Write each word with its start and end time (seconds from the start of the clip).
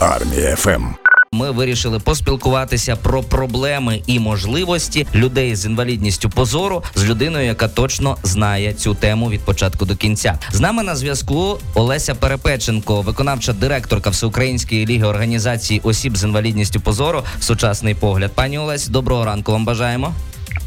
Армія 0.00 0.56
ФМ. 0.56 0.84
Ми 1.32 1.50
вирішили 1.50 1.98
поспілкуватися 1.98 2.96
про 2.96 3.22
проблеми 3.22 4.02
і 4.06 4.18
можливості 4.18 5.06
людей 5.14 5.56
з 5.56 5.66
інвалідністю 5.66 6.30
позору 6.30 6.82
з 6.94 7.04
людиною, 7.04 7.46
яка 7.46 7.68
точно 7.68 8.16
знає 8.22 8.72
цю 8.72 8.94
тему 8.94 9.30
від 9.30 9.40
початку 9.40 9.84
до 9.84 9.96
кінця. 9.96 10.38
З 10.52 10.60
нами 10.60 10.82
на 10.82 10.96
зв'язку 10.96 11.58
Олеся 11.74 12.14
Перепеченко, 12.14 13.02
виконавча 13.02 13.52
директорка 13.52 14.10
Всеукраїнської 14.10 14.86
ліги 14.86 15.06
організації 15.06 15.80
осіб 15.84 16.16
з 16.16 16.24
інвалідністю 16.24 16.80
позору. 16.80 17.22
Сучасний 17.40 17.94
погляд. 17.94 18.32
Пані 18.34 18.58
Олесі, 18.58 18.90
доброго 18.90 19.24
ранку. 19.24 19.52
Вам 19.52 19.64
бажаємо. 19.64 20.14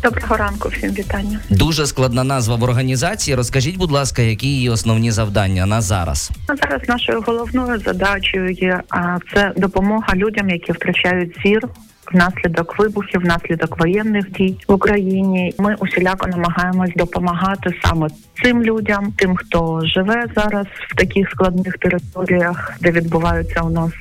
Доброго 0.03 0.37
ранку, 0.37 0.69
всім 0.69 0.91
вітання. 0.91 1.39
Дуже 1.49 1.85
складна 1.85 2.23
назва 2.23 2.55
в 2.55 2.63
організації. 2.63 3.35
Розкажіть, 3.35 3.77
будь 3.77 3.91
ласка, 3.91 4.21
які 4.21 4.47
її 4.47 4.69
основні 4.69 5.11
завдання 5.11 5.65
на 5.65 5.81
зараз? 5.81 6.31
На 6.49 6.55
зараз 6.55 6.81
нашою 6.89 7.21
головною 7.21 7.79
задачею 7.79 8.51
є 8.51 8.81
а, 8.89 9.17
це 9.33 9.53
допомога 9.57 10.15
людям, 10.15 10.49
які 10.49 10.71
втрачають 10.71 11.37
зір. 11.45 11.61
Внаслідок 12.13 12.79
вибухів, 12.79 13.21
внаслідок 13.21 13.79
воєнних 13.79 14.31
дій 14.31 14.57
в 14.67 14.73
Україні 14.73 15.53
ми 15.57 15.75
усіляко 15.79 16.27
намагаємось 16.27 16.91
допомагати 16.95 17.73
саме 17.83 18.07
цим 18.43 18.63
людям, 18.63 19.13
тим, 19.17 19.35
хто 19.35 19.81
живе 19.85 20.25
зараз 20.35 20.65
в 20.89 20.95
таких 20.95 21.29
складних 21.29 21.77
територіях, 21.77 22.73
де 22.81 22.91
відбуваються 22.91 23.61
у 23.61 23.69
нас 23.69 23.91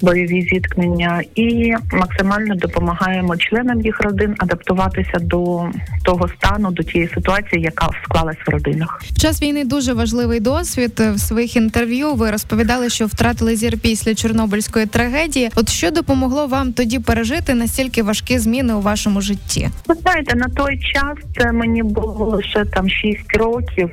бойові 0.00 0.42
зіткнення, 0.42 1.22
і 1.34 1.74
максимально 1.92 2.54
допомагаємо 2.54 3.36
членам 3.36 3.80
їх 3.80 4.00
родин 4.00 4.34
адаптуватися 4.38 5.18
до 5.20 5.66
того 6.04 6.28
стану, 6.28 6.70
до 6.70 6.82
тієї 6.82 7.10
ситуації, 7.14 7.62
яка 7.62 7.88
склалась 8.04 8.36
в 8.46 8.50
родинах. 8.50 9.00
В 9.02 9.20
час 9.20 9.42
війни 9.42 9.64
дуже 9.64 9.92
важливий 9.92 10.40
досвід. 10.40 11.00
В 11.14 11.18
своїх 11.18 11.56
інтерв'ю 11.56 12.14
ви 12.14 12.30
розповідали, 12.30 12.88
що 12.88 13.06
втратили 13.06 13.56
зір 13.56 13.78
після 13.78 14.14
Чорнобильської 14.14 14.86
трагедії. 14.86 15.50
От 15.54 15.68
що 15.68 15.90
допомогло 15.90 16.46
вам 16.46 16.72
тоді 16.72 16.98
пережити 16.98 17.54
настільки 17.54 18.02
важкі 18.02 18.38
зміни 18.38 18.74
у 18.74 18.80
вашому 18.80 19.20
житті? 19.20 19.68
Ви 19.88 19.94
знаєте, 19.94 20.36
на 20.36 20.48
той 20.48 20.78
час 20.78 21.18
це 21.38 21.52
мені 21.52 21.82
було 21.82 22.24
лише 22.24 22.64
там 22.64 22.88
6 22.88 23.36
років. 23.36 23.47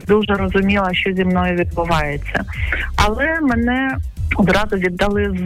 Дуже 0.07 0.33
розуміла, 0.33 0.93
що 0.93 1.13
зі 1.13 1.25
мною 1.25 1.55
відбувається, 1.55 2.43
але 2.95 3.39
мене. 3.41 3.97
Одразу 4.37 4.75
віддали 4.75 5.23
з 5.23 5.45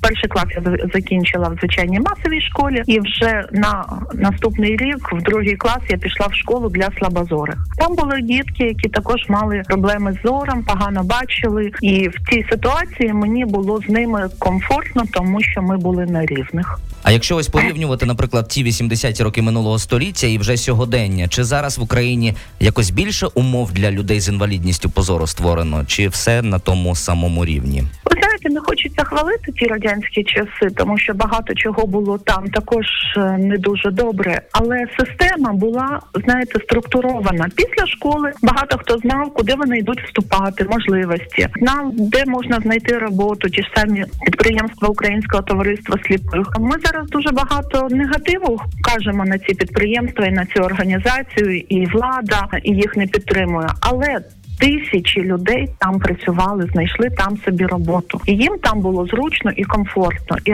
перший 0.00 0.28
клас. 0.28 0.44
Я 0.50 0.88
закінчила 0.94 1.48
в 1.48 1.56
звичайній 1.58 2.00
масовій 2.00 2.40
школі, 2.40 2.82
і 2.86 3.00
вже 3.00 3.44
на 3.52 3.84
наступний 4.14 4.76
рік, 4.76 5.12
в 5.12 5.22
другий 5.22 5.56
клас, 5.56 5.78
я 5.88 5.96
пішла 5.96 6.26
в 6.26 6.34
школу 6.34 6.68
для 6.68 6.88
слабозорих. 6.98 7.56
Там 7.78 7.94
були 7.96 8.20
дітки, 8.22 8.64
які 8.64 8.88
також 8.88 9.28
мали 9.28 9.62
проблеми 9.66 10.18
з 10.20 10.26
зором, 10.26 10.64
погано 10.64 11.04
бачили. 11.04 11.70
І 11.80 12.08
в 12.08 12.30
цій 12.30 12.46
ситуації 12.50 13.12
мені 13.12 13.44
було 13.44 13.80
з 13.80 13.88
ними 13.88 14.28
комфортно, 14.38 15.02
тому 15.12 15.40
що 15.42 15.62
ми 15.62 15.76
були 15.76 16.06
на 16.06 16.26
рівних. 16.26 16.80
А 17.02 17.12
якщо 17.12 17.36
ось 17.36 17.48
порівнювати, 17.48 18.06
наприклад, 18.06 18.48
ті 18.48 18.64
80-ті 18.64 19.22
роки 19.22 19.42
минулого 19.42 19.78
століття 19.78 20.26
і 20.26 20.38
вже 20.38 20.56
сьогодення, 20.56 21.28
чи 21.28 21.44
зараз 21.44 21.78
в 21.78 21.82
Україні 21.82 22.34
якось 22.60 22.90
більше 22.90 23.26
умов 23.26 23.72
для 23.72 23.90
людей 23.90 24.20
з 24.20 24.28
інвалідністю 24.28 24.90
позору 24.90 25.26
створено, 25.26 25.84
чи 25.86 26.08
все 26.08 26.42
на 26.42 26.58
тому 26.58 26.96
самому 26.96 27.44
рівні? 27.44 27.84
Ви 28.04 28.16
знаєте, 28.40 28.54
не 28.54 28.60
хочеться 28.60 29.04
хвалити 29.04 29.52
ті 29.52 29.66
радянські 29.66 30.24
часи, 30.24 30.74
тому 30.76 30.98
що 30.98 31.14
багато 31.14 31.54
чого 31.54 31.86
було 31.86 32.18
там 32.18 32.48
також 32.48 32.86
е, 33.16 33.38
не 33.38 33.58
дуже 33.58 33.90
добре. 33.90 34.40
Але 34.52 34.76
система 34.98 35.52
була, 35.52 36.00
знаєте, 36.24 36.60
структурована. 36.60 37.46
Після 37.56 37.86
школи 37.86 38.32
багато 38.42 38.78
хто 38.78 38.98
знав, 38.98 39.34
куди 39.34 39.54
вони 39.54 39.78
йдуть 39.78 40.02
вступати, 40.02 40.66
можливості, 40.70 41.48
знав, 41.60 41.92
де 41.94 42.24
можна 42.26 42.60
знайти 42.60 42.98
роботу, 42.98 43.48
ті 43.48 43.62
ж 43.62 43.68
самі 43.76 44.04
підприємства 44.24 44.88
Українського 44.88 45.42
товариства 45.42 45.96
сліпих. 46.06 46.46
Ми 46.60 46.76
зараз 46.84 47.08
дуже 47.08 47.30
багато 47.30 47.88
негативу 47.90 48.60
кажемо 48.82 49.24
на 49.24 49.38
ці 49.38 49.54
підприємства 49.54 50.26
і 50.26 50.32
на 50.32 50.46
цю 50.46 50.60
організацію, 50.60 51.58
і 51.58 51.86
влада 51.86 52.48
і 52.62 52.70
їх 52.70 52.96
не 52.96 53.06
підтримує. 53.06 53.68
Але 53.80 54.20
Тисячі 54.60 55.22
людей 55.22 55.68
там 55.78 55.98
працювали, 55.98 56.68
знайшли 56.72 57.10
там 57.10 57.36
собі 57.44 57.66
роботу, 57.66 58.20
і 58.26 58.32
їм 58.32 58.58
там 58.62 58.80
було 58.80 59.06
зручно 59.06 59.50
і 59.56 59.64
комфортно. 59.64 60.36
І 60.44 60.52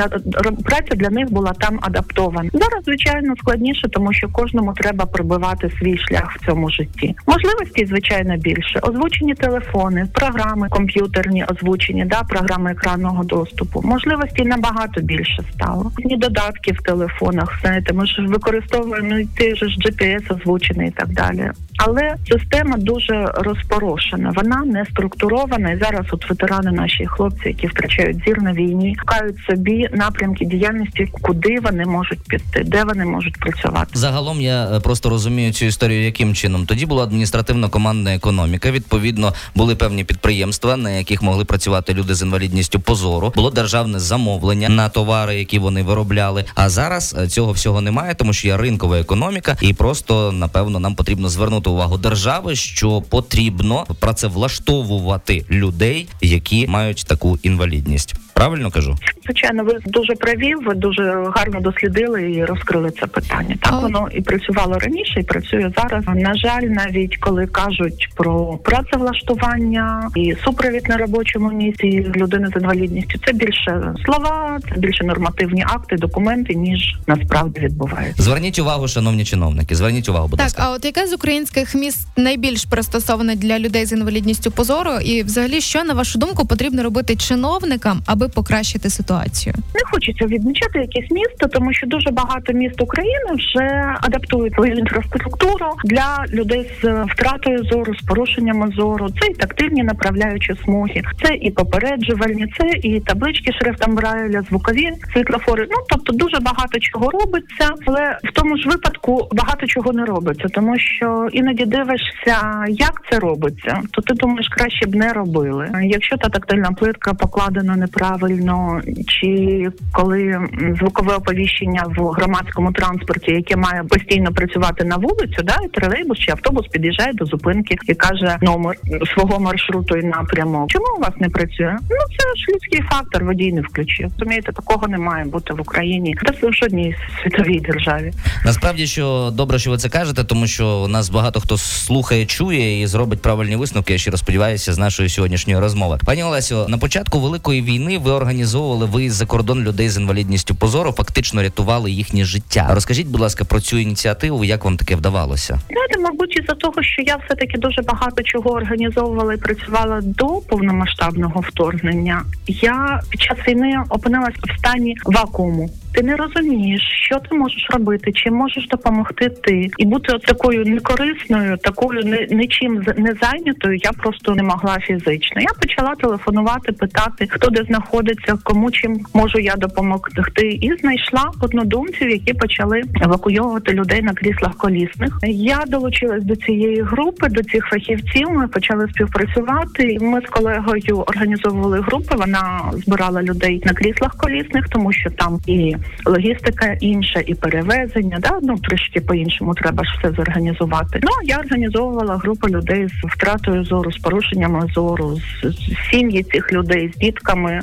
праця 0.64 0.94
для 0.96 1.10
них 1.10 1.32
була 1.32 1.52
там 1.52 1.78
адаптована. 1.82 2.50
Зараз 2.52 2.84
звичайно 2.84 3.34
складніше, 3.36 3.88
тому 3.88 4.12
що 4.12 4.28
кожному 4.28 4.72
треба 4.72 5.06
пробивати 5.06 5.70
свій 5.78 5.98
шлях 5.98 6.36
в 6.36 6.46
цьому 6.46 6.70
житті. 6.70 7.14
Можливості 7.26 7.86
звичайно 7.86 8.36
більше. 8.36 8.80
Озвучені 8.82 9.34
телефони, 9.34 10.06
програми 10.12 10.68
комп'ютерні 10.70 11.44
озвучені, 11.44 12.04
да 12.04 12.22
програми 12.22 12.70
екранного 12.70 13.24
доступу. 13.24 13.82
Можливості 13.84 14.44
набагато 14.44 15.00
більше 15.00 15.44
стало. 15.54 15.92
Ні 15.98 16.16
додатки 16.16 16.72
в 16.72 16.82
телефонах. 16.82 17.58
Знаєте, 17.62 17.92
ми 17.92 18.06
ж 18.06 18.22
використовуємо 18.28 19.08
ну, 19.10 19.26
ти 19.36 19.54
ж 19.54 19.64
GPS 19.64 20.34
озвучений 20.34 20.88
і 20.88 20.90
так 20.90 21.08
далі. 21.08 21.50
Але 21.78 22.16
система 22.28 22.76
дуже 22.76 23.32
розпорошена, 23.34 23.95
вона 24.36 24.62
не 24.64 24.84
структурована. 24.84 25.70
І 25.70 25.78
зараз 25.78 26.06
от 26.10 26.30
ветерани 26.30 26.72
наші 26.72 27.06
хлопці, 27.06 27.48
які 27.48 27.66
втрачають 27.66 28.16
зір 28.26 28.42
на 28.42 28.52
війні, 28.52 28.96
шукають 28.98 29.36
собі 29.50 29.88
напрямки 29.92 30.44
діяльності, 30.44 31.08
куди 31.20 31.58
вони 31.62 31.84
можуть 31.84 32.22
піти, 32.28 32.64
де 32.66 32.84
вони 32.84 33.04
можуть 33.04 33.36
працювати. 33.40 33.90
Загалом 33.94 34.40
я 34.40 34.76
е, 34.76 34.80
просто 34.80 35.10
розумію 35.10 35.52
цю 35.52 35.64
історію, 35.64 36.04
яким 36.04 36.34
чином 36.34 36.66
тоді 36.66 36.86
була 36.86 37.04
адміністративно-командна 37.04 38.14
економіка. 38.14 38.70
Відповідно, 38.70 39.34
були 39.54 39.76
певні 39.76 40.04
підприємства, 40.04 40.76
на 40.76 40.90
яких 40.90 41.22
могли 41.22 41.44
працювати 41.44 41.94
люди 41.94 42.14
з 42.14 42.22
інвалідністю 42.22 42.80
позору. 42.80 43.32
Було 43.36 43.50
державне 43.50 43.98
замовлення 43.98 44.68
на 44.68 44.88
товари, 44.88 45.38
які 45.38 45.58
вони 45.58 45.82
виробляли. 45.82 46.44
А 46.54 46.68
зараз 46.68 47.16
е, 47.18 47.28
цього 47.28 47.52
всього 47.52 47.80
немає, 47.80 48.14
тому 48.14 48.32
що 48.32 48.48
є 48.48 48.56
ринкова 48.56 48.98
економіка, 48.98 49.56
і 49.60 49.74
просто 49.74 50.32
напевно 50.32 50.80
нам 50.80 50.94
потрібно 50.94 51.28
звернути 51.28 51.70
увагу 51.70 51.98
держави, 51.98 52.54
що 52.54 53.00
потрібно 53.00 53.85
працевлаштовувати 53.94 55.44
людей, 55.50 56.08
які 56.20 56.66
мають 56.66 57.04
таку 57.06 57.38
інвалідність. 57.42 58.14
Правильно 58.36 58.70
кажу? 58.70 58.96
Звичайно, 59.24 59.64
ви 59.64 59.78
дуже 59.86 60.14
праві. 60.14 60.54
Ви 60.54 60.74
дуже 60.74 61.24
гарно 61.34 61.60
дослідили 61.60 62.32
і 62.32 62.44
розкрили 62.44 62.90
це 63.00 63.06
питання. 63.06 63.56
Так 63.60 63.82
воно 63.82 64.08
і 64.14 64.20
працювало 64.20 64.78
раніше, 64.78 65.20
і 65.20 65.22
працює 65.22 65.72
зараз. 65.76 66.04
На 66.06 66.34
жаль, 66.34 66.62
навіть 66.62 67.16
коли 67.16 67.46
кажуть 67.46 68.08
про 68.16 68.58
працевлаштування 68.64 70.10
і 70.16 70.34
супровід 70.44 70.88
на 70.88 70.96
робочому 70.96 71.50
місці 71.50 72.06
людини 72.16 72.48
з 72.54 72.60
інвалідністю, 72.60 73.18
це 73.26 73.32
більше 73.32 73.94
слова, 74.04 74.58
це 74.68 74.80
більше 74.80 75.04
нормативні 75.04 75.64
акти, 75.66 75.96
документи 75.96 76.54
ніж 76.54 76.96
насправді 77.06 77.60
відбувається. 77.60 78.22
Зверніть 78.22 78.58
увагу, 78.58 78.88
шановні 78.88 79.24
чиновники. 79.24 79.74
Зверніть 79.74 80.08
увагу, 80.08 80.28
будь 80.28 80.38
так, 80.38 80.44
ласка. 80.44 80.62
А 80.66 80.70
от 80.70 80.84
яке 80.84 81.06
з 81.06 81.12
українських 81.12 81.74
міст 81.74 82.08
найбільш 82.16 82.64
пристосоване 82.64 83.36
для 83.36 83.58
людей 83.58 83.75
з 83.84 83.92
інвалідністю 83.92 84.50
позору? 84.50 84.90
І, 85.04 85.22
взагалі, 85.22 85.60
що 85.60 85.84
на 85.84 85.94
вашу 85.94 86.18
думку 86.18 86.46
потрібно 86.46 86.82
робити 86.82 87.16
чиновникам, 87.16 88.02
аби 88.06 88.28
покращити 88.28 88.90
ситуацію? 88.90 89.54
Не 89.74 89.80
хочеться 89.90 90.26
відмічати 90.26 90.78
якесь 90.78 91.10
місто, 91.10 91.46
тому 91.52 91.72
що 91.72 91.86
дуже 91.86 92.10
багато 92.10 92.52
міст 92.52 92.80
України 92.80 93.30
вже 93.34 93.94
адаптують 94.00 94.54
свою 94.54 94.72
інфраструктуру 94.72 95.66
для 95.84 96.24
людей 96.28 96.70
з 96.82 97.04
втратою 97.12 97.64
зору, 97.64 97.94
з 97.94 98.02
порушеннями 98.02 98.72
зору. 98.76 99.08
Це 99.20 99.26
і 99.26 99.34
тактильні 99.34 99.82
направляючі 99.82 100.54
смуги, 100.64 101.02
це 101.22 101.34
і 101.34 101.50
попереджувальні, 101.50 102.46
це 102.58 102.88
і 102.88 103.00
таблички 103.00 103.52
шрифтом 103.52 103.94
Брайля, 103.94 104.42
звукові 104.48 104.90
світлофори. 105.12 105.66
Ну 105.70 105.76
тобто 105.88 106.12
дуже 106.12 106.38
багато 106.40 106.78
чого 106.80 107.10
робиться, 107.10 107.70
але 107.86 108.18
в 108.24 108.32
тому 108.32 108.56
ж 108.56 108.68
випадку 108.68 109.28
багато 109.32 109.66
чого 109.66 109.92
не 109.92 110.04
робиться, 110.04 110.48
тому 110.48 110.78
що 110.78 111.28
іноді 111.32 111.64
дивишся, 111.64 112.64
як 112.68 113.02
це 113.10 113.18
робиться, 113.18 113.55
то 113.90 114.02
ти 114.02 114.14
думаєш, 114.14 114.48
краще 114.48 114.86
б 114.86 114.94
не 114.94 115.12
робили. 115.12 115.70
Якщо 115.82 116.16
та 116.16 116.28
тактильна 116.28 116.72
плитка 116.72 117.14
покладена 117.14 117.76
неправильно, 117.76 118.80
чи 119.06 119.68
коли 119.92 120.48
звукове 120.78 121.14
оповіщення 121.14 121.84
в 121.96 122.08
громадському 122.08 122.72
транспорті, 122.72 123.32
яке 123.32 123.56
має 123.56 123.82
постійно 123.84 124.32
працювати 124.32 124.84
на 124.84 124.96
вулицю, 124.96 125.42
да 125.44 125.56
і 125.64 125.68
тролейбус 125.68 126.18
чи 126.18 126.32
автобус 126.32 126.66
під'їжджає 126.66 127.12
до 127.12 127.24
зупинки 127.24 127.76
і 127.88 127.94
каже 127.94 128.38
номер 128.42 128.76
свого 129.14 129.40
маршруту 129.40 129.96
і 129.96 130.02
напрямок. 130.02 130.70
Чому 130.70 130.86
у 130.98 131.00
вас 131.00 131.12
не 131.20 131.28
працює? 131.28 131.76
Ну 131.90 131.96
це 132.18 132.36
ж 132.36 132.46
людський 132.48 132.82
фактор, 132.90 133.24
водій 133.24 133.52
не 133.52 133.60
включив. 133.60 134.10
Розумієте, 134.18 134.52
такого 134.52 134.88
не 134.88 134.98
має 134.98 135.24
бути 135.24 135.54
в 135.54 135.60
Україні, 135.60 136.14
та 136.40 136.48
в 136.48 136.52
жодній 136.52 136.96
світовій 137.22 137.60
державі. 137.60 138.12
Насправді, 138.44 138.86
що 138.86 139.30
добре, 139.32 139.58
що 139.58 139.70
ви 139.70 139.76
це 139.76 139.88
кажете, 139.88 140.24
тому 140.24 140.46
що 140.46 140.86
нас 140.88 141.10
багато 141.10 141.40
хто 141.40 141.58
слухає, 141.58 142.26
чує 142.26 142.80
і 142.82 142.86
зробить 142.86 143.22
правильне 143.22 143.45
правильні 143.46 143.60
висновки. 143.60 143.92
Я 143.92 143.98
щиро 143.98 144.16
сподіваюся, 144.16 144.72
з 144.72 144.78
нашої 144.78 145.08
сьогоднішньої 145.08 145.58
розмови. 145.58 145.98
Пані 146.04 146.24
Олесю, 146.24 146.66
на 146.68 146.78
початку 146.78 147.20
великої 147.20 147.62
війни 147.62 147.98
ви 147.98 148.10
організовували 148.10 148.86
виїзд 148.86 149.16
за 149.16 149.26
кордон 149.26 149.62
людей 149.62 149.88
з 149.88 149.96
інвалідністю 149.96 150.54
позору, 150.54 150.92
фактично 150.92 151.42
рятували 151.42 151.90
їхнє 151.90 152.24
життя. 152.24 152.66
Розкажіть, 152.70 153.06
будь 153.06 153.20
ласка, 153.20 153.44
про 153.44 153.60
цю 153.60 153.78
ініціативу. 153.78 154.44
Як 154.44 154.64
вам 154.64 154.76
таке 154.76 154.96
вдавалося? 154.96 155.60
Знаєте, 155.70 155.98
мабуть, 156.00 156.36
із 156.36 156.46
за 156.46 156.54
того, 156.54 156.82
що 156.82 157.02
я 157.02 157.16
все 157.16 157.34
таки 157.34 157.58
дуже 157.58 157.82
багато 157.82 158.22
чого 158.22 158.50
організовувала 158.50 159.34
і 159.34 159.36
працювала 159.36 160.00
до 160.02 160.26
повномасштабного 160.26 161.40
вторгнення. 161.40 162.22
Я 162.46 163.00
під 163.10 163.20
час 163.20 163.38
війни 163.48 163.74
опинилась 163.90 164.34
в 164.34 164.58
стані 164.58 164.96
вакууму. 165.04 165.70
Ти 165.96 166.02
не 166.02 166.16
розумієш, 166.16 166.82
що 167.06 167.18
ти 167.18 167.36
можеш 167.36 167.66
робити, 167.70 168.12
чим 168.12 168.34
можеш 168.34 168.68
допомогти 168.68 169.28
ти, 169.28 169.70
і 169.78 169.84
бути 169.86 170.12
от 170.12 170.22
такою 170.22 170.64
некорисною, 170.64 171.56
такою 171.56 172.04
не 172.04 172.26
нічим 172.30 172.84
не 172.96 173.14
зайнятою. 173.36 173.78
Я 173.84 173.92
просто 173.92 174.34
не 174.34 174.42
могла 174.42 174.78
фізично. 174.80 175.40
Я 175.40 175.50
почала 175.60 175.94
телефонувати, 175.94 176.72
питати, 176.72 177.26
хто 177.30 177.50
де 177.50 177.62
знаходиться, 177.62 178.38
кому 178.42 178.70
чим 178.70 179.00
можу 179.14 179.38
я 179.38 179.56
допомогти, 179.56 180.58
і 180.60 180.76
знайшла 180.80 181.30
однодумців, 181.40 182.10
які 182.10 182.34
почали 182.34 182.82
евакуйовувати 183.02 183.72
людей 183.72 184.02
на 184.02 184.14
кріслах 184.14 184.56
колісних. 184.56 185.18
Я 185.22 185.64
долучилась 185.66 186.24
до 186.24 186.36
цієї 186.36 186.82
групи, 186.82 187.28
до 187.28 187.42
цих 187.42 187.66
фахівців. 187.66 188.30
Ми 188.30 188.48
почали 188.48 188.88
співпрацювати. 188.88 189.98
Ми 190.00 190.20
з 190.20 190.30
колегою 190.30 190.98
організовували 190.98 191.80
групи. 191.80 192.16
Вона 192.16 192.60
збирала 192.72 193.22
людей 193.22 193.62
на 193.64 193.72
кріслах 193.72 194.16
колісних, 194.16 194.68
тому 194.68 194.92
що 194.92 195.10
там 195.10 195.40
і 195.46 195.76
логістика 196.06 196.76
інша, 196.80 197.20
і 197.26 197.34
перевезення. 197.34 198.18
Да, 198.20 198.38
ну 198.42 198.58
трішки 198.58 199.00
по 199.00 199.14
іншому 199.14 199.54
треба 199.54 199.84
ж 199.84 199.90
все 199.98 200.12
зорганізувати. 200.12 201.00
Ну 201.02 201.10
я 201.24 201.38
організовувала 201.38 202.16
групу 202.16 202.48
людей 202.48 202.88
з 202.88 203.04
втратою 203.26 203.64
зору, 203.64 203.92
з 203.92 203.98
порушеннями 203.98 204.68
зору, 204.74 205.16
з, 205.16 205.50
з 205.50 205.90
сім'ї 205.90 206.22
цих 206.22 206.52
людей, 206.52 206.92
з 206.94 206.98
дітками. 206.98 207.60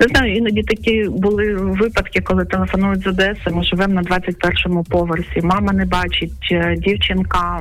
Не 0.00 0.06
знаю, 0.06 0.36
іноді 0.36 0.62
такі 0.62 1.08
були 1.08 1.54
випадки, 1.54 2.20
коли 2.20 2.44
телефонують 2.44 3.02
з 3.02 3.06
Одеси. 3.06 3.50
Ми 3.52 3.64
живемо 3.64 3.94
на 3.94 4.02
21-му 4.02 4.84
поверсі. 4.84 5.40
Мама 5.42 5.72
не 5.72 5.84
бачить, 5.84 6.48
е, 6.52 6.76
дівчинка 6.78 7.60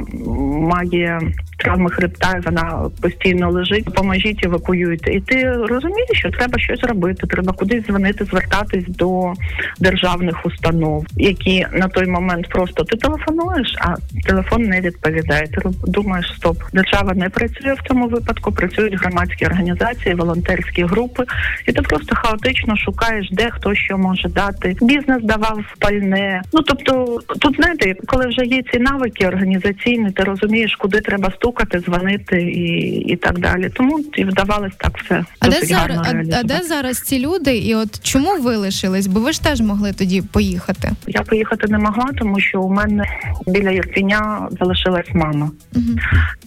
має 0.60 1.22
травми 1.63 1.89
хребта, 1.89 2.42
вона 2.45 2.89
постійно 3.01 3.51
лежить. 3.51 3.94
Поможіть, 3.95 4.45
евакуюйте. 4.45 5.13
І 5.13 5.19
ти 5.19 5.51
розумієш, 5.51 6.10
що 6.13 6.30
треба 6.30 6.60
щось 6.60 6.83
робити. 6.83 7.27
Треба 7.27 7.54
кудись 7.54 7.86
дзвонити, 7.86 8.25
звертатись 8.25 8.88
до 8.88 9.33
державних 9.80 10.45
установ, 10.45 11.06
які 11.18 11.65
на 11.71 11.88
той 11.88 12.07
момент 12.07 12.50
просто 12.50 12.83
ти 12.83 12.98
телефонуєш, 12.98 13.75
а 13.80 13.95
телефон 14.27 14.63
не 14.63 14.81
відповідає. 14.81 15.48
Ти 15.48 15.62
думаєш, 15.88 16.33
стоп, 16.38 16.57
держава 16.74 17.13
не 17.13 17.30
працює 17.30 17.74
в 17.74 17.88
цьому 17.88 18.07
випадку. 18.07 18.51
Працюють 18.51 19.00
громадські 19.00 19.45
організації, 19.45 20.16
волонтерські 20.16 20.83
групи, 20.83 21.24
і 21.68 21.71
ти 21.71 21.81
просто 21.81 22.16
хаотично 22.16 22.77
шукаєш, 22.77 23.30
де 23.31 23.50
хто 23.50 23.75
що 23.75 23.98
може 23.98 24.30
дати. 24.30 24.75
Бізнес 24.81 25.24
давав 25.24 25.59
пальне. 25.80 26.42
Ну 26.54 26.62
тобто, 26.62 27.19
тут 27.39 27.56
знаєте, 27.56 27.95
коли 28.06 28.27
вже 28.27 28.45
є 28.45 28.63
ці 28.71 28.80
навики 28.80 29.27
організаційні, 29.27 30.12
ти 30.12 30.24
розумієш, 30.24 30.75
куди 30.75 31.01
треба 31.01 31.31
стукати, 31.31 31.53
дзвонити 31.86 32.42
і 32.42 32.84
і 33.14 33.16
так 33.16 33.40
далі. 33.40 33.70
Тому 33.74 34.00
і 34.16 34.24
вдавалось 34.24 34.74
так 34.78 34.98
все. 34.98 35.26
А 35.40 35.50
де 35.50 35.62
зараз 35.62 35.98
а, 35.98 36.40
а 36.40 36.44
де 36.44 36.60
зараз 36.64 37.02
ці 37.02 37.20
люди? 37.20 37.58
І 37.58 37.76
от 37.76 38.04
чому 38.04 38.38
ви 38.42 38.56
лишились? 38.56 39.08
Бо 39.08 39.20
ви 39.20 39.32
ж 39.32 39.44
теж 39.44 39.62
могли 39.62 39.94
тоді 39.94 40.22
поїхати? 40.22 40.90
Я 41.08 41.22
поїхати 41.22 41.68
не 41.68 41.78
могла, 41.78 42.10
тому 42.18 42.40
що 42.40 42.62
у 42.62 42.74
мене 42.74 43.06
біля 43.48 43.70
Ірпіня 43.70 44.48
залишилась 44.60 45.14
мама. 45.14 45.52
Угу. 45.76 45.84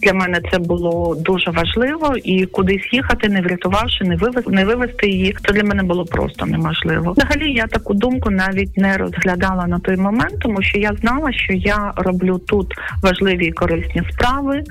Для 0.01 0.13
мене 0.13 0.41
це 0.51 0.59
було 0.59 1.15
дуже 1.15 1.51
важливо, 1.51 2.15
і 2.23 2.45
кудись 2.45 2.93
їхати, 2.93 3.29
не 3.29 3.41
врятувавши, 3.41 4.03
не 4.03 4.15
вивез, 4.15 4.47
не 4.47 4.65
вивезти 4.65 5.09
її. 5.09 5.35
То 5.41 5.53
для 5.53 5.63
мене 5.63 5.83
було 5.83 6.05
просто 6.05 6.45
неможливо. 6.45 7.11
Взагалі 7.17 7.53
я 7.53 7.67
таку 7.67 7.93
думку 7.93 8.29
навіть 8.29 8.77
не 8.77 8.97
розглядала 8.97 9.67
на 9.67 9.79
той 9.79 9.97
момент, 9.97 10.39
тому 10.39 10.61
що 10.61 10.79
я 10.79 10.93
знала, 11.01 11.31
що 11.33 11.53
я 11.53 11.93
роблю 11.95 12.37
тут 12.37 12.73
важливі 13.01 13.45
і 13.45 13.51
корисні 13.51 14.03
справи 14.11 14.63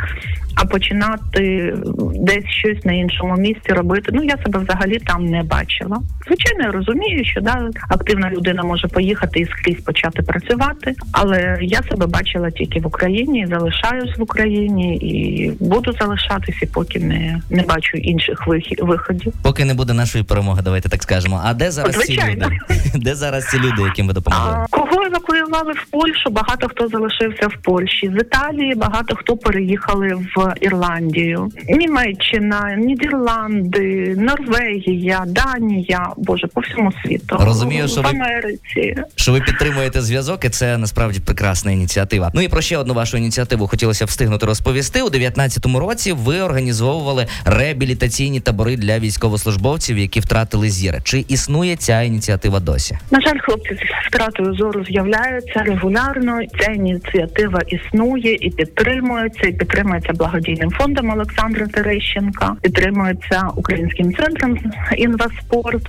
а 0.56 0.64
починати 0.64 1.74
десь 2.14 2.44
щось 2.48 2.84
на 2.84 2.92
іншому 2.92 3.36
місці 3.36 3.72
робити. 3.72 4.10
Ну 4.14 4.22
я 4.22 4.36
себе 4.44 4.58
взагалі 4.58 4.98
там 4.98 5.26
не 5.26 5.42
бачила. 5.42 6.00
Звичайно, 6.26 6.64
я 6.64 6.72
розумію, 6.72 7.24
що 7.24 7.40
да 7.40 7.70
активна 7.88 8.30
людина 8.30 8.62
може 8.62 8.88
поїхати 8.88 9.40
і 9.40 9.46
скрізь 9.46 9.80
почати 9.80 10.22
працювати, 10.22 10.94
але 11.12 11.58
я 11.60 11.82
себе 11.82 12.06
бачила 12.06 12.50
тільки 12.50 12.80
в 12.80 12.86
Україні, 12.86 13.46
залишаюсь 13.50 14.18
в 14.18 14.22
Україні 14.22 14.96
і 14.96 15.50
буду 15.60 15.92
залишатись, 16.00 16.62
і 16.62 16.66
поки 16.66 17.00
не 17.00 17.40
не 17.50 17.62
бачу 17.62 17.96
інших 17.98 18.46
виходів. 18.82 19.32
Поки 19.42 19.64
не 19.64 19.74
буде 19.74 19.92
нашої 19.92 20.24
перемоги, 20.24 20.62
давайте 20.64 20.88
так 20.88 21.02
скажемо. 21.02 21.42
А 21.44 21.54
де 21.54 21.70
зараз 21.70 21.94
Звичайно. 21.94 22.32
ці 22.32 22.50
люди? 22.50 22.56
Де 23.04 23.14
зараз 23.14 23.46
ці 23.50 23.58
люди, 23.58 23.82
яким 23.82 24.06
ви 24.06 24.12
допомогли? 24.12 24.66
Кого 24.70 25.02
евакуювали 25.02 25.72
в 25.72 25.90
Польщу? 25.90 26.30
Багато 26.30 26.68
хто 26.68 26.88
залишився 26.88 27.46
в 27.46 27.62
Польщі 27.62 28.12
з 28.16 28.20
Італії. 28.20 28.74
Багато 28.74 29.16
хто 29.16 29.36
переїхали 29.36 30.05
в 30.14 30.54
Ірландію, 30.60 31.50
Німеччина, 31.68 32.76
Нідерланди, 32.76 34.14
Норвегія, 34.18 35.24
Данія, 35.26 36.08
Боже, 36.16 36.46
по 36.46 36.60
всьому 36.60 36.92
світу. 37.04 37.36
Розумію, 37.40 37.88
що 37.88 38.02
в 38.02 38.06
Америці. 38.06 38.94
Ви, 38.96 39.04
що 39.16 39.32
ви 39.32 39.40
підтримуєте 39.40 40.00
зв'язок, 40.02 40.44
і 40.44 40.48
це 40.48 40.78
насправді 40.78 41.20
прекрасна 41.20 41.72
ініціатива. 41.72 42.30
Ну 42.34 42.40
і 42.40 42.48
про 42.48 42.60
ще 42.60 42.78
одну 42.78 42.94
вашу 42.94 43.16
ініціативу 43.16 43.66
хотілося 43.66 44.04
встигнути 44.04 44.46
розповісти. 44.46 45.02
У 45.02 45.08
19-му 45.08 45.80
році 45.80 46.12
ви 46.12 46.40
організовували 46.40 47.26
реабілітаційні 47.44 48.40
табори 48.40 48.76
для 48.76 48.98
військовослужбовців, 48.98 49.98
які 49.98 50.20
втратили 50.20 50.70
зір. 50.70 51.02
Чи 51.02 51.24
існує 51.28 51.76
ця 51.76 52.02
ініціатива 52.02 52.60
досі? 52.60 52.98
На 53.10 53.20
жаль, 53.20 53.38
хлопці 53.38 53.74
з 53.74 54.08
втратою 54.08 54.54
зору 54.54 54.84
з'являються 54.84 55.62
регулярно. 55.62 56.40
Ця 56.60 56.70
ініціатива 56.70 57.60
існує 57.68 58.34
і 58.34 58.50
підтримується, 58.50 59.46
і 59.46 59.52
підтримується 59.96 60.12
благодійним 60.12 60.70
фондом 60.70 61.10
Олександра 61.10 61.66
Терещенка, 61.66 62.56
підтримується 62.62 63.48
українським 63.56 64.14
центром 64.14 64.58
інваспорт, 64.96 65.82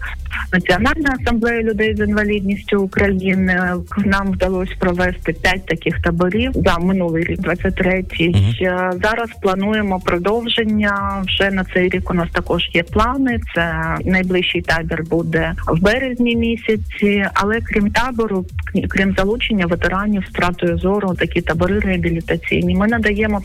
Національна 0.54 1.18
асамблея 1.22 1.62
людей 1.62 1.96
з 1.96 2.00
інвалідністю 2.00 2.82
України. 2.82 3.74
Нам 3.98 4.32
вдалося 4.32 4.74
провести 4.80 5.34
п'ять 5.34 5.66
таких 5.66 6.02
таборів 6.02 6.52
за 6.56 6.78
минулий 6.78 7.24
рік, 7.24 7.40
23-й. 7.40 8.30
Uh-huh. 8.30 9.02
Зараз 9.04 9.30
плануємо 9.42 10.00
продовження. 10.00 11.24
Вже 11.28 11.52
на 11.52 11.64
цей 11.64 11.90
рік 11.90 12.12
у 12.12 12.14
нас 12.14 12.30
також 12.32 12.70
є 12.74 12.84
плани. 12.84 13.40
Це 13.56 13.74
найближчий 14.06 14.62
табір 14.62 15.04
буде 15.10 15.54
в 15.68 15.82
березні 15.82 16.36
місяці. 16.36 17.26
Але 17.34 17.60
крім 17.62 17.92
табору, 17.92 18.46
крім 18.90 19.16
залучення 19.18 19.66
ветеранів 19.66 20.24
з 20.24 20.30
втратою 20.30 20.78
зору, 20.78 21.16
такі 21.16 21.42
табори 21.42 21.80
реабілітаційні. 21.80 22.76
Ми 22.76 22.88
надаємо 22.88 23.42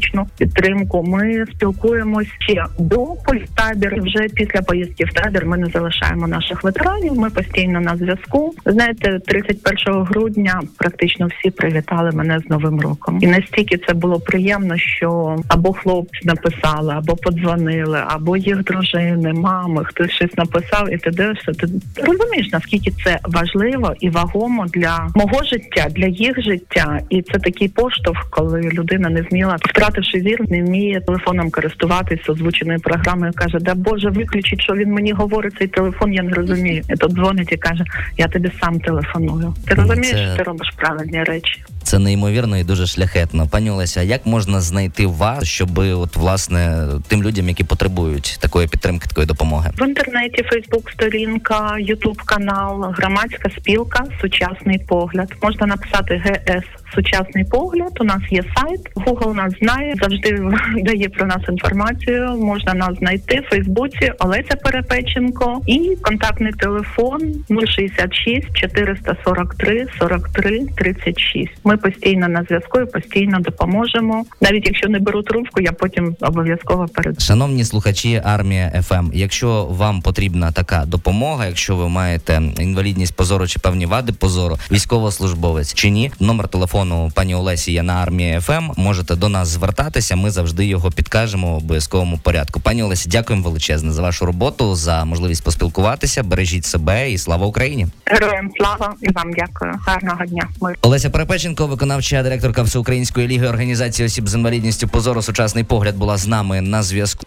психологічну 0.00 0.26
підтримку. 0.38 1.02
Ми 1.02 1.46
спілкуємося 1.54 2.66
до 2.78 3.06
політабір. 3.26 4.02
Вже 4.02 4.28
після 4.34 4.62
поїздки 4.62 5.04
в 5.04 5.12
табір 5.12 5.46
ми 5.46 5.58
не 5.58 5.66
залишаємо 5.66 6.26
наших 6.28 6.64
ветеранів. 6.64 7.14
Ми 7.14 7.30
постійно 7.30 7.80
на 7.80 7.96
зв'язку. 7.96 8.54
Знаєте, 8.66 9.20
31 9.26 10.02
грудня 10.02 10.60
практично 10.78 11.26
всі 11.26 11.50
привітали 11.50 12.10
мене 12.10 12.38
з 12.46 12.50
новим 12.50 12.80
роком, 12.80 13.18
і 13.22 13.26
настільки 13.26 13.78
це 13.78 13.94
було 13.94 14.20
приємно, 14.20 14.78
що 14.78 15.36
або 15.48 15.72
хлопці 15.72 16.20
написали, 16.24 16.94
або 16.94 17.16
подзвонили, 17.16 18.02
або 18.06 18.36
їх 18.36 18.64
дружини, 18.64 19.32
мами, 19.32 19.84
хтось 19.84 20.10
щось 20.10 20.36
написав, 20.36 20.94
і 20.94 20.96
ти 20.96 21.10
дивишся. 21.10 21.52
Ти 21.52 21.66
розумієш 22.02 22.48
наскільки 22.52 22.90
це 23.04 23.18
важливо 23.24 23.94
і 24.00 24.10
вагомо 24.10 24.66
для 24.74 25.08
мого 25.14 25.44
життя, 25.44 25.86
для 25.90 26.06
їх 26.06 26.42
життя, 26.42 27.00
і 27.10 27.22
це 27.22 27.38
такий 27.38 27.68
поштовх, 27.68 28.30
коли 28.30 28.60
людина 28.60 29.08
не 29.08 29.22
зміла 29.30 29.56
втративши 29.90 30.20
зір, 30.20 30.50
не 30.50 30.62
вміє 30.62 31.00
телефоном 31.00 31.50
користуватися 31.50 32.32
озвученою 32.32 32.80
програмою. 32.80 33.32
каже: 33.34 33.58
Да 33.60 33.74
Боже, 33.74 34.10
виключить, 34.10 34.60
що 34.60 34.74
він 34.74 34.92
мені 34.92 35.12
говорить 35.12 35.54
цей 35.58 35.68
телефон. 35.68 36.12
Я 36.12 36.22
не 36.22 36.32
розумію. 36.32 36.82
І 36.90 36.94
тут 36.94 37.12
дзвонить 37.12 37.52
і 37.52 37.56
каже: 37.56 37.84
Я 38.16 38.28
тобі 38.28 38.50
сам 38.60 38.80
телефоную. 38.80 39.54
Ти 39.66 39.74
ну, 39.76 39.82
розумієш, 39.82 40.16
це... 40.16 40.36
ти 40.36 40.42
робиш 40.42 40.68
правильні 40.76 41.24
речі. 41.24 41.62
Це 41.90 41.98
неймовірно 41.98 42.58
і 42.58 42.64
дуже 42.64 42.86
шляхетно. 42.86 43.48
Пані 43.48 43.70
Олеся, 43.70 44.02
як 44.02 44.26
можна 44.26 44.60
знайти 44.60 45.06
вас, 45.06 45.44
щоб 45.44 45.78
от 45.78 46.16
власне 46.16 46.86
тим 47.08 47.22
людям, 47.22 47.48
які 47.48 47.64
потребують 47.64 48.38
такої 48.40 48.68
підтримки, 48.68 49.06
такої 49.08 49.26
допомоги 49.26 49.70
в 49.78 49.88
інтернеті, 49.88 50.42
Фейсбук, 50.42 50.90
сторінка, 50.90 51.76
Ютуб 51.78 52.22
канал, 52.22 52.94
громадська 52.96 53.50
спілка, 53.50 54.04
сучасний 54.20 54.78
погляд. 54.78 55.34
Можна 55.42 55.66
написати 55.66 56.22
ГС 56.24 56.64
Сучасний 56.94 57.44
погляд. 57.44 57.92
У 58.00 58.04
нас 58.04 58.22
є 58.30 58.42
сайт. 58.56 58.80
Google 58.94 59.34
нас 59.34 59.52
знає, 59.58 59.94
завжди 60.00 60.42
дає 60.82 61.08
про 61.08 61.26
нас 61.26 61.42
інформацію. 61.48 62.36
Можна 62.36 62.74
нас 62.74 62.98
знайти 62.98 63.40
в 63.40 63.50
Фейсбуці 63.50 64.12
Олеся 64.18 64.56
Перепеченко 64.64 65.60
і 65.66 65.96
контактний 66.02 66.52
телефон 66.52 67.20
066 67.66 68.46
443 68.52 69.86
43 69.98 70.66
36. 70.76 71.50
Ми 71.64 71.76
постійно 71.82 72.28
на 72.28 72.44
зв'язку 72.48 72.80
і 72.80 72.86
постійно 72.86 73.40
допоможемо. 73.40 74.24
Навіть 74.40 74.66
якщо 74.66 74.88
не 74.88 74.98
беру 74.98 75.22
трубку, 75.22 75.60
я 75.60 75.72
потім 75.72 76.16
обов'язково 76.20 76.88
перед. 76.88 77.20
Шановні 77.22 77.64
слухачі 77.64 78.22
армія 78.24 78.82
ФМ, 78.82 79.10
якщо 79.12 79.64
вам 79.64 80.02
потрібна 80.02 80.52
така 80.52 80.84
допомога, 80.86 81.46
якщо 81.46 81.76
ви 81.76 81.88
маєте 81.88 82.42
інвалідність 82.58 83.16
по 83.16 83.26
зору 83.26 83.46
чи 83.46 83.58
певні 83.58 83.86
вади 83.86 84.12
по 84.12 84.25
зору, 84.25 84.58
військовослужбовець 84.72 85.74
чи 85.74 85.90
ні, 85.90 86.12
номер 86.20 86.48
телефону 86.48 87.10
пані 87.14 87.34
Олесі 87.34 87.72
є 87.72 87.82
на 87.82 87.92
армії 87.92 88.40
ФМ. 88.40 88.70
Можете 88.76 89.16
до 89.16 89.28
нас 89.28 89.48
звертатися. 89.48 90.16
Ми 90.16 90.30
завжди 90.30 90.66
його 90.66 90.90
підкажемо 90.90 91.54
в 91.54 91.56
обов'язковому 91.56 92.18
порядку. 92.18 92.60
Пані 92.60 92.82
Олесі, 92.82 93.08
дякуємо 93.08 93.44
величезне 93.44 93.92
за 93.92 94.02
вашу 94.02 94.26
роботу, 94.26 94.74
за 94.74 95.04
можливість 95.04 95.44
поспілкуватися. 95.44 96.22
Бережіть 96.22 96.64
себе 96.64 97.10
і 97.12 97.18
слава 97.18 97.46
Україні. 97.46 97.86
Героям 98.06 98.50
слава 98.56 98.94
і 99.02 99.12
вам 99.12 99.32
дякую. 99.32 99.72
Гарного 99.86 100.24
дня. 100.24 100.48
Мир. 100.62 100.78
Олеся 100.82 101.10
Перепеченко, 101.10 101.59
виконавча 101.66 102.22
директорка 102.22 102.62
Всеукраїнської 102.62 103.28
ліги 103.28 103.48
організації 103.48 104.06
осіб 104.06 104.28
з 104.28 104.34
інвалідністю 104.34 104.88
по 104.88 104.99
зору 104.99 105.22
сучасний 105.22 105.64
погляд 105.64 105.96
була 105.96 106.16
з 106.16 106.26
нами 106.26 106.60
на 106.60 106.82
зв'язку. 106.82 107.26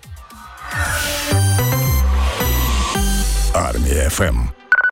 Армія 3.54 4.10
ФМ. 4.10 4.62